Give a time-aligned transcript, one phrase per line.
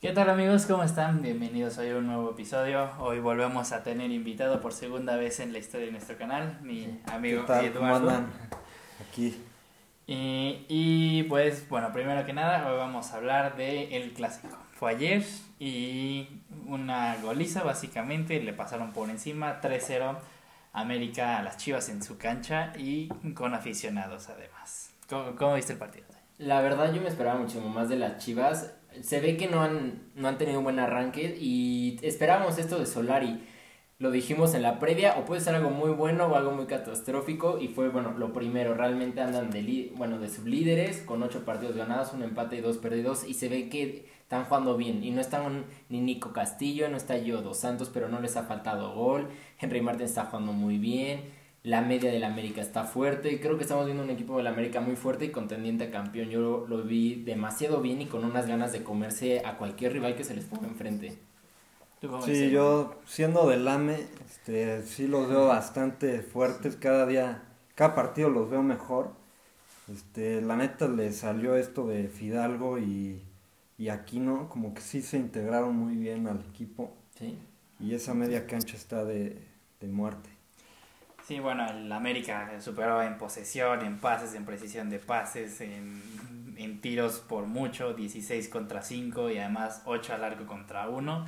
[0.00, 0.64] ¿Qué tal amigos?
[0.64, 1.20] ¿Cómo están?
[1.20, 2.88] Bienvenidos hoy a un nuevo episodio.
[3.00, 7.02] Hoy volvemos a tener invitado por segunda vez en la historia de nuestro canal, mi
[7.12, 7.72] amigo ¿Qué tal?
[7.74, 8.08] ¿Cómo Eduardo.
[8.08, 8.32] andan?
[9.06, 9.36] Aquí.
[10.06, 14.56] Y, y, pues bueno, primero que nada, hoy vamos a hablar de el clásico.
[14.72, 15.22] Fue ayer
[15.58, 16.28] y
[16.66, 20.16] una goliza básicamente, le pasaron por encima 3-0
[20.72, 24.94] América a las Chivas en su cancha y con aficionados además.
[25.10, 26.06] ¿Cómo, cómo viste el partido?
[26.38, 28.79] La verdad yo me esperaba mucho más de las Chivas.
[29.02, 32.86] Se ve que no han, no han tenido un buen arranque y esperábamos esto de
[32.86, 33.40] Solari.
[34.00, 37.58] Lo dijimos en la previa, o puede ser algo muy bueno o algo muy catastrófico.
[37.60, 42.14] Y fue, bueno, lo primero, realmente andan de, bueno, de sublíderes, con ocho partidos ganados,
[42.14, 43.28] un empate y dos perdidos.
[43.28, 45.04] Y se ve que están jugando bien.
[45.04, 48.44] Y no están ni Nico Castillo, no está yo Dos Santos, pero no les ha
[48.44, 49.28] faltado gol.
[49.58, 51.20] Henry Martin está jugando muy bien.
[51.62, 53.40] La media del América está fuerte.
[53.40, 56.30] Creo que estamos viendo un equipo del América muy fuerte y contendiente a campeón.
[56.30, 60.16] Yo lo, lo vi demasiado bien y con unas ganas de comerse a cualquier rival
[60.16, 61.18] que se les ponga enfrente.
[62.00, 66.76] ¿Tú cómo Sí, yo siendo del AME, este, sí los veo bastante fuertes.
[66.76, 67.42] Cada día,
[67.74, 69.12] cada partido los veo mejor.
[69.92, 73.22] Este, la neta le salió esto de Fidalgo y,
[73.78, 76.96] y Aquino, como que sí se integraron muy bien al equipo.
[77.18, 77.38] Sí.
[77.80, 79.42] Y esa media cancha está de,
[79.80, 80.29] de muerte.
[81.30, 87.20] Sí, bueno, el América superó en posesión, en pases, en precisión de pases, en, tiros
[87.20, 91.26] por mucho, 16 contra 5 y además 8 al arco contra 1.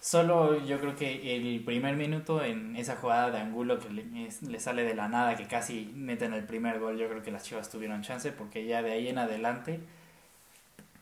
[0.00, 4.60] Solo yo creo que el primer minuto en esa jugada de Angulo que le, le
[4.60, 7.70] sale de la nada, que casi meten el primer gol, yo creo que las Chivas
[7.70, 9.80] tuvieron chance porque ya de ahí en adelante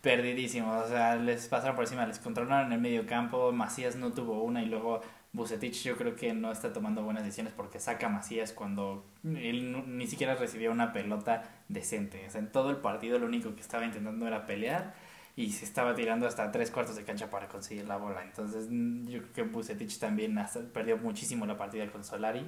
[0.02, 4.12] perdidísimos, o sea, les pasaron por encima, les controlaron en el medio campo, Macías no
[4.12, 5.00] tuvo una y luego
[5.34, 9.84] Bucetich yo creo que no está tomando buenas decisiones porque saca a Macías cuando él
[9.98, 12.24] ni siquiera recibía una pelota decente.
[12.28, 14.94] O sea, en todo el partido lo único que estaba intentando era pelear
[15.34, 18.22] y se estaba tirando hasta tres cuartos de cancha para conseguir la bola.
[18.22, 22.46] Entonces mm, yo creo que Bucetich también hasta perdió muchísimo la partida con Solari.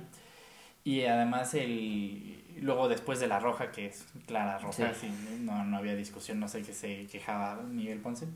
[0.84, 5.11] Y además el luego después de la roja, que es clara roja, sí,
[5.41, 8.29] no, no había discusión, no sé qué se quejaba Miguel Ponce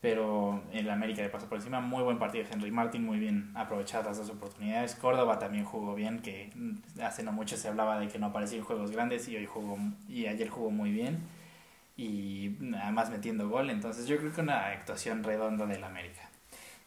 [0.00, 1.80] pero el América le pasó por encima.
[1.80, 4.94] Muy buen partido Henry Martin, muy bien aprovechadas las dos oportunidades.
[4.94, 6.50] Córdoba también jugó bien, que
[7.02, 9.78] hace no mucho se hablaba de que no aparecía juegos grandes y hoy jugó
[10.08, 11.18] y ayer jugó muy bien
[11.96, 13.68] y además metiendo gol.
[13.68, 16.30] Entonces yo creo que una actuación redonda del América.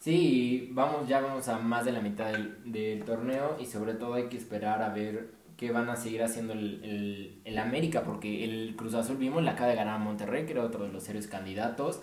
[0.00, 4.14] Sí, vamos, ya vamos a más de la mitad del, del torneo y sobre todo
[4.14, 8.44] hay que esperar a ver qué van a seguir haciendo el, el, el América, porque
[8.44, 11.04] el Cruz Azul vimos, la acaba de ganar a Monterrey, que era otro de los
[11.04, 12.02] serios candidatos,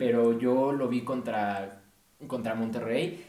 [0.00, 1.82] pero yo lo vi contra,
[2.26, 3.22] contra Monterrey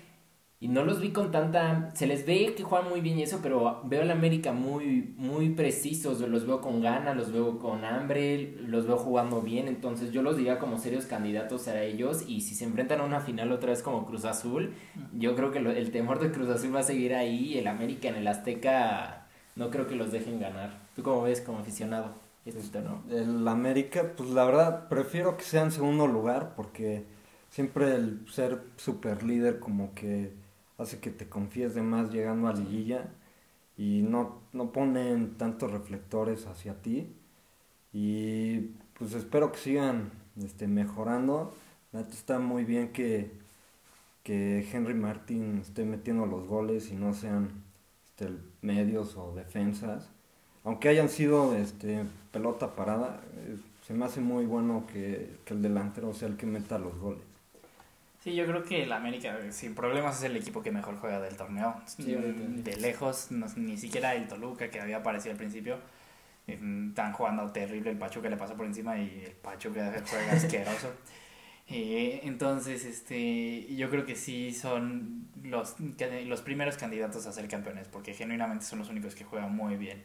[0.62, 1.92] y no los vi con tanta...
[1.96, 5.50] Se les ve que juegan muy bien y eso, pero veo al América muy, muy
[5.50, 10.22] precisos, los veo con ganas, los veo con hambre, los veo jugando bien, entonces yo
[10.22, 13.72] los diría como serios candidatos a ellos y si se enfrentan a una final otra
[13.72, 14.74] vez como Cruz Azul,
[15.12, 18.16] yo creo que el temor de Cruz Azul va a seguir ahí el América en
[18.16, 19.28] el Azteca
[19.58, 20.72] no creo que los dejen ganar.
[20.96, 22.31] ¿Tú cómo ves como aficionado
[23.10, 27.06] El América, pues la verdad, prefiero que sea en segundo lugar porque
[27.50, 30.34] siempre el ser super líder como que
[30.80, 33.12] hace que te confíes de más llegando a liguilla
[33.78, 37.16] y no, no ponen tantos reflectores hacia ti.
[37.94, 38.60] Y
[38.98, 40.12] pues espero que sigan
[40.44, 41.54] este, mejorando.
[41.94, 43.32] Está muy bien que,
[44.24, 47.64] que Henry Martin esté metiendo los goles y no sean
[48.06, 48.30] este,
[48.62, 50.10] medios o defensas
[50.64, 55.62] aunque hayan sido este, pelota parada, eh, se me hace muy bueno que, que el
[55.62, 57.22] delantero sea el que meta los goles.
[58.24, 61.36] Sí, yo creo que el América sin problemas es el equipo que mejor juega del
[61.36, 61.82] torneo.
[61.88, 62.40] Sí, ahorita.
[62.72, 65.78] de lejos, no- ni siquiera el Toluca que había aparecido al principio.
[66.48, 70.92] eh, Están jugando terrible, el Pachuca le pasó por encima y el Pachuca juega asqueroso.
[71.68, 77.48] Eh, entonces, este, yo creo que sí son los, que- los primeros candidatos a ser
[77.48, 80.04] campeones, porque genuinamente son los únicos que juegan muy bien.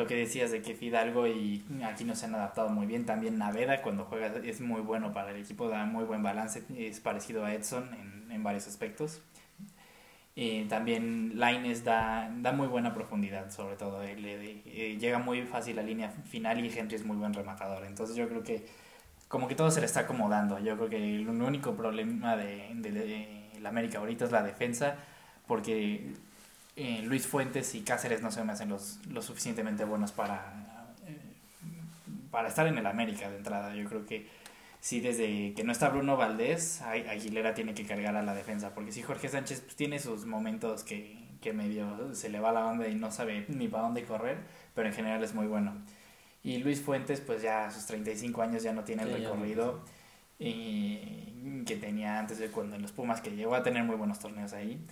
[0.00, 3.36] Lo que decías de que Fidalgo y aquí no se han adaptado muy bien, también
[3.36, 7.44] Naveda cuando juega es muy bueno para el equipo, da muy buen balance, es parecido
[7.44, 9.20] a Edson en, en varios aspectos.
[10.36, 14.02] Eh, también Laines da, da muy buena profundidad, sobre todo.
[14.02, 17.84] Él, eh, eh, llega muy fácil a línea final y Henry es muy buen rematador.
[17.84, 18.64] Entonces yo creo que
[19.28, 20.58] como que todo se le está acomodando.
[20.60, 24.96] Yo creo que el único problema de, de, de la América ahorita es la defensa,
[25.46, 26.14] porque
[26.76, 30.54] eh, Luis Fuentes y Cáceres no se me hacen los, lo suficientemente buenos para,
[31.06, 31.18] eh,
[32.30, 33.74] para estar en el América de entrada.
[33.74, 34.28] Yo creo que
[34.80, 38.92] sí, desde que no está Bruno Valdés, Aguilera tiene que cargar a la defensa, porque
[38.92, 42.88] si Jorge Sánchez pues, tiene sus momentos que, que medio se le va la banda
[42.88, 44.38] y no sabe ni para dónde correr,
[44.74, 45.74] pero en general es muy bueno.
[46.42, 49.84] Y Luis Fuentes, pues ya a sus 35 años ya no tiene el Sí, recorrido.
[50.38, 54.18] Y que tenía antes de cuando en los Pumas, que llegó a tener muy buenos
[54.18, 54.82] torneos ahí.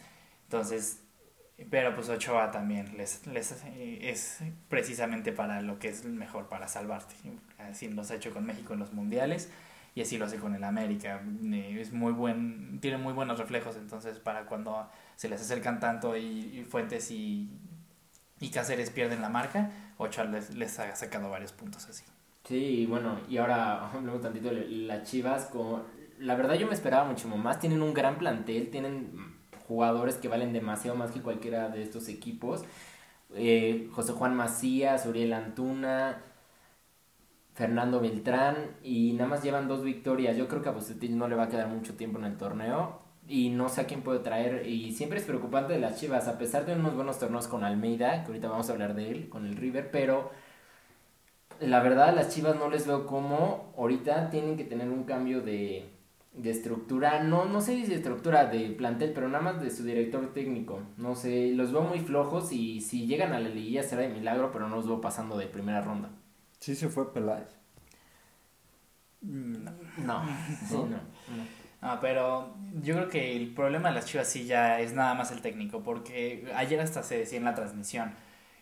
[0.44, 1.00] Entonces,
[1.70, 4.38] pero pues Ochoa también les, les es
[4.68, 7.14] precisamente para lo que es mejor, para salvarte.
[7.58, 9.50] Así lo ha hecho con México en los mundiales
[9.94, 11.20] y así lo hace con el América.
[11.52, 16.16] Eh, es muy buen, tiene muy buenos reflejos, entonces para cuando se les acercan tanto
[16.16, 17.50] y, Fuentes y,
[18.38, 22.04] y Cáceres pierden la marca, Ochoa les, les ha sacado varios puntos así.
[22.44, 25.46] Sí, bueno, y ahora hablemos tantito de las Chivas.
[25.46, 25.82] Con...
[26.18, 27.58] La verdad yo me esperaba mucho más.
[27.58, 29.27] Tienen un gran plantel, tienen
[29.68, 32.64] jugadores que valen demasiado más que cualquiera de estos equipos.
[33.34, 36.22] Eh, José Juan Macías, Uriel Antuna,
[37.54, 40.36] Fernando Beltrán y nada más llevan dos victorias.
[40.36, 43.00] Yo creo que a Bucetich no le va a quedar mucho tiempo en el torneo
[43.28, 44.66] y no sé a quién puede traer.
[44.66, 48.22] Y siempre es preocupante de las Chivas, a pesar de unos buenos torneos con Almeida,
[48.22, 50.30] que ahorita vamos a hablar de él, con el River, pero
[51.60, 55.97] la verdad las Chivas no les veo como ahorita tienen que tener un cambio de,
[56.38, 59.84] de estructura, no, no sé si de estructura de plantel, pero nada más de su
[59.84, 60.80] director técnico.
[60.96, 64.50] No sé, los veo muy flojos y si llegan a la liguilla será de milagro,
[64.52, 66.10] pero no los veo pasando de primera ronda.
[66.60, 67.48] Sí se fue Peláez.
[69.20, 70.22] No,
[70.68, 72.00] no, no.
[72.00, 75.42] pero yo creo que el problema de las Chivas sí ya es nada más el
[75.42, 78.12] técnico, porque ayer hasta se decía en la transmisión,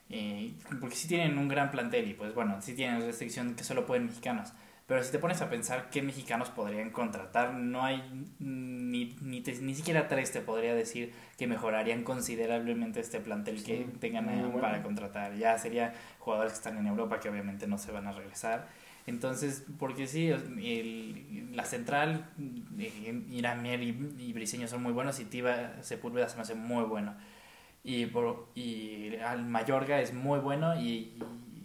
[0.09, 3.85] eh, porque sí tienen un gran plantel y pues bueno, sí tienen restricción que solo
[3.87, 4.53] pueden mexicanos.
[4.87, 8.03] Pero si te pones a pensar qué mexicanos podrían contratar, no hay
[8.39, 14.53] ni, ni, ni siquiera tres te podría decir que mejorarían considerablemente este plantel que tengan
[14.61, 15.35] para contratar.
[15.35, 18.69] Ya sería jugadores que están en Europa que obviamente no se van a regresar.
[19.09, 22.29] Entonces, porque sí, el, la central,
[22.79, 26.85] eh, Iramier y, y Briseño son muy buenos y Tiva Sepúlveda se me hace muy
[26.85, 27.17] bueno.
[27.83, 31.19] Y, por, y al Mayorga es muy bueno y,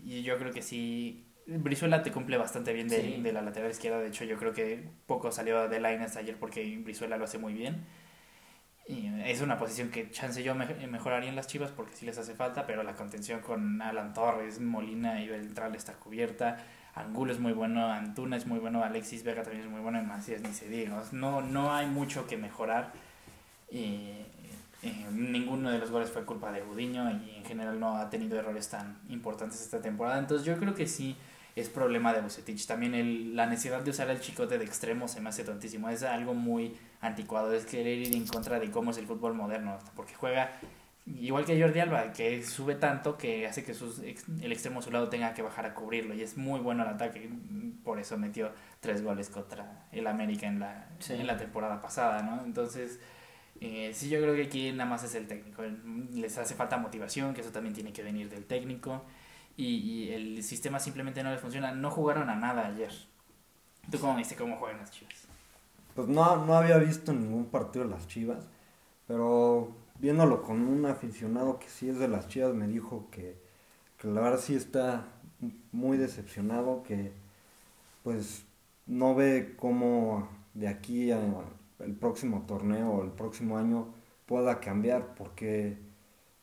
[0.06, 4.00] y yo creo que sí Brizuela te cumple bastante bien de, de, la lateral izquierda.
[4.00, 7.54] De hecho, yo creo que poco salió de Lines ayer porque Brizuela lo hace muy
[7.54, 7.86] bien.
[8.88, 12.34] Y es una posición que chance yo mejoraría en las chivas porque sí les hace
[12.34, 16.58] falta, pero la contención con Alan Torres, Molina y Beltrán está cubierta.
[16.94, 20.06] Angulo es muy bueno, Antuna es muy bueno, Alexis Vega también es muy bueno y
[20.06, 21.02] Macías ni se diga.
[21.14, 22.92] No, no hay mucho que mejorar.
[23.70, 24.26] Y,
[25.13, 28.69] ninguno de los goles fue culpa de Budiño y en general no ha tenido errores
[28.69, 30.19] tan importantes esta temporada.
[30.19, 31.16] Entonces yo creo que sí
[31.56, 32.66] es problema de Bucetich.
[32.66, 35.89] También el, la necesidad de usar el chicote de extremo se me hace tontísimo.
[35.89, 39.78] Es algo muy anticuado, es querer ir en contra de cómo es el fútbol moderno,
[39.95, 40.51] porque juega
[41.06, 44.92] igual que Jordi Alba, que sube tanto que hace que sus, el extremo a su
[44.92, 47.30] lado tenga que bajar a cubrirlo y es muy bueno el ataque,
[47.83, 52.44] por eso metió tres goles contra el América en la, en la temporada pasada, ¿no?
[52.45, 53.00] Entonces,
[53.62, 55.62] eh, sí, yo creo que aquí nada más es el técnico,
[56.13, 59.04] les hace falta motivación, que eso también tiene que venir del técnico
[59.56, 61.72] y, el sistema simplemente no les funciona.
[61.72, 62.92] No jugaron a nada ayer.
[63.92, 65.28] ¿Tú cómo viste cómo juegan las Chivas?
[65.94, 68.48] Pues no, no había visto ningún partido de las Chivas,
[69.08, 73.38] pero viéndolo con un aficionado que sí es de las Chivas me dijo que,
[74.00, 75.06] que la verdad sí está
[75.72, 77.12] muy decepcionado, que
[78.04, 78.44] pues
[78.88, 81.12] no ve cómo de aquí
[81.83, 83.94] al próximo torneo o el próximo año
[84.25, 85.78] pueda cambiar, porque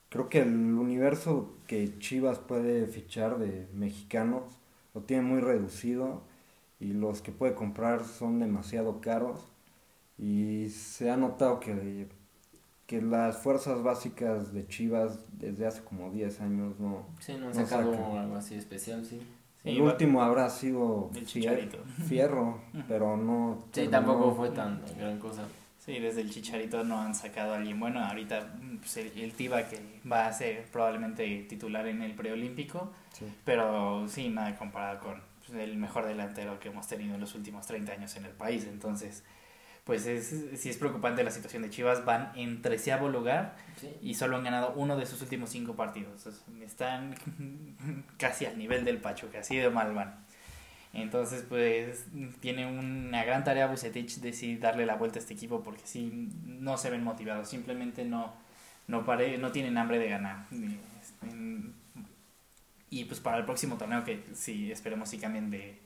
[0.08, 4.44] creo que el universo que Chivas puede fichar de mexicanos
[4.94, 6.23] lo tiene muy reducido
[6.81, 9.40] y los que puede comprar son demasiado caros
[10.19, 12.09] y se ha notado que,
[12.87, 17.54] que las fuerzas básicas de Chivas desde hace como 10 años no, sí, no han
[17.54, 19.21] sacado algo así especial, sí.
[19.68, 21.26] El último habrá sido el
[22.06, 23.64] Fierro, pero no...
[23.72, 25.44] Sí, tampoco fue tan gran cosa.
[25.88, 28.04] Sí, desde el Chicharito no han sacado a alguien bueno.
[28.04, 28.46] Ahorita
[28.78, 32.92] pues, el, Tiba que va a ser probablemente titular en el preolímpico,
[33.44, 37.66] pero sí, nada comparado con pues, el mejor delantero que hemos tenido en los últimos
[37.66, 38.66] 30 años en el país.
[38.70, 39.25] Entonces,
[39.88, 42.04] pues es, sí es preocupante la situación de Chivas.
[42.04, 43.57] Van en treceavo lugar
[44.02, 46.28] y solo han ganado uno de sus últimos cinco partidos.
[46.62, 47.14] Están
[48.18, 50.26] casi al nivel del Pacho, que así de mal van.
[50.92, 52.04] Entonces, pues
[52.40, 56.28] tiene una gran tarea Bucetich de sí darle la vuelta a este equipo porque sí
[56.45, 58.35] no se ven motivados, simplemente no
[58.88, 60.49] no pare, no tienen hambre de ganar.
[62.90, 65.78] Y pues para el próximo torneo que sí esperemos si cambien de,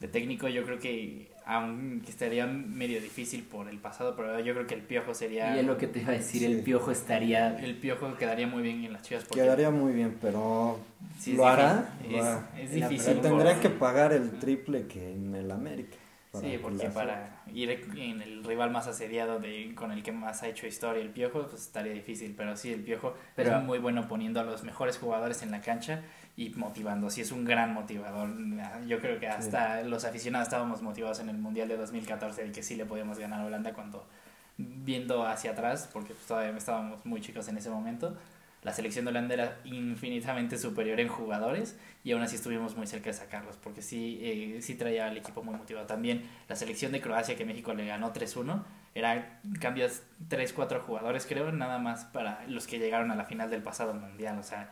[0.00, 4.66] de técnico, yo creo que aunque estaría medio difícil por el pasado, pero yo creo
[4.66, 5.54] que el Piojo sería...
[5.54, 7.58] Y es lo que te iba a decir, el Piojo estaría...
[7.58, 9.24] El Piojo quedaría muy bien en las Chivas.
[9.24, 10.80] Quedaría muy bien, pero
[11.26, 11.92] ¿lo hará?
[12.56, 13.20] Es, difícil.
[13.20, 15.98] Tendría que pagar el triple que en el América.
[16.40, 20.48] Sí, porque para ir en el rival más asediado de, con el que más ha
[20.48, 24.08] hecho historia el Piojo, pues estaría difícil, pero sí, el Piojo pero, es muy bueno
[24.08, 26.02] poniendo a los mejores jugadores en la cancha
[26.36, 27.10] y motivando.
[27.10, 28.30] Sí, es un gran motivador.
[28.86, 32.62] Yo creo que hasta los aficionados estábamos motivados en el Mundial de 2014 de que
[32.62, 34.06] sí le podíamos ganar a Holanda cuando
[34.56, 38.16] viendo hacia atrás, porque pues, todavía estábamos muy chicos en ese momento,
[38.64, 43.10] la selección de Holanda era infinitamente superior en jugadores y aún así estuvimos muy cerca
[43.10, 45.86] de sacarlos, porque sí, eh, sí traía al equipo muy motivado.
[45.86, 48.62] También la selección de Croacia que México le ganó 3-1,
[48.94, 53.62] era cambios 3-4 jugadores creo, nada más para los que llegaron a la final del
[53.62, 54.70] pasado mundial, o sea,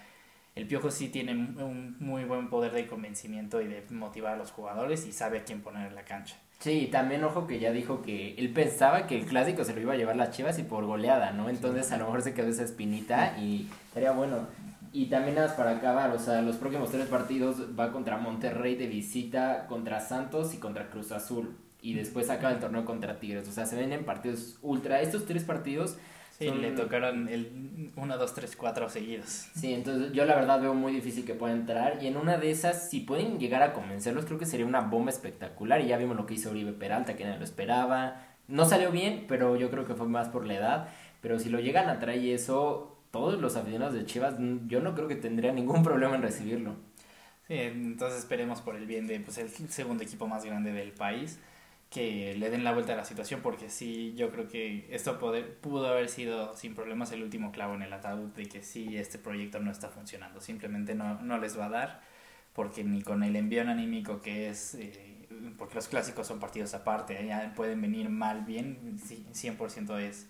[0.54, 4.50] el Piojo sí tiene un muy buen poder de convencimiento y de motivar a los
[4.50, 6.37] jugadores y sabe a quién poner en la cancha.
[6.59, 9.94] Sí, también ojo que ya dijo que él pensaba que el clásico se lo iba
[9.94, 11.49] a llevar las Chivas y por goleada, ¿no?
[11.49, 14.47] Entonces a lo mejor se quedó esa espinita y estaría bueno.
[14.92, 18.76] Y también nada más para acabar, o sea, los próximos tres partidos va contra Monterrey
[18.76, 21.56] de visita, contra Santos y contra Cruz Azul.
[21.80, 23.49] Y después acaba el torneo contra Tigres.
[23.49, 25.00] O sea, se ven en partidos ultra.
[25.00, 25.97] Estos tres partidos
[26.42, 29.49] Sí, le tocaron el 1, 2, 3, 4 seguidos.
[29.54, 32.02] Sí, entonces yo la verdad veo muy difícil que pueda entrar.
[32.02, 35.11] Y en una de esas, si pueden llegar a convencerlos, creo que sería una bomba
[35.11, 35.80] espectacular.
[35.80, 38.26] Y ya vimos lo que hizo Oribe Peralta, que nadie lo esperaba.
[38.49, 40.88] No salió bien, pero yo creo que fue más por la edad.
[41.20, 44.34] Pero si lo llegan a traer y eso, todos los aficionados de Chivas,
[44.66, 46.75] yo no creo que tendría ningún problema en recibirlo.
[47.46, 51.38] Sí, entonces esperemos por el bien de pues, el segundo equipo más grande del país
[51.92, 55.87] que le den la vuelta a la situación porque sí, yo creo que esto pudo
[55.87, 59.61] haber sido sin problemas el último clavo en el ataúd de que sí, este proyecto
[59.61, 62.00] no está funcionando, simplemente no, no les va a dar
[62.54, 67.26] porque ni con el envío anímico que es, eh, porque los clásicos son partidos aparte,
[67.26, 70.28] ya pueden venir mal, bien, 100% es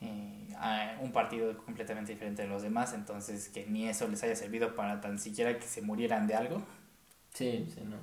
[0.00, 4.74] eh, un partido completamente diferente de los demás, entonces que ni eso les haya servido
[4.76, 6.62] para tan siquiera que se murieran de algo.
[7.34, 7.96] Sí, sí, no,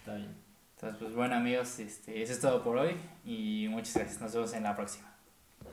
[0.00, 0.51] está bien.
[0.82, 4.20] Entonces, pues bueno amigos, este, eso es todo por hoy y muchas gracias.
[4.20, 5.11] Nos vemos en la próxima.